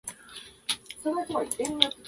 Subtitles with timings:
[1.05, 1.97] 宮城県大和町